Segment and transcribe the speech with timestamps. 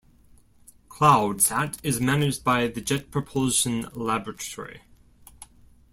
[0.89, 4.81] CloudSat is managed by the Jet Propulsion Laboratory.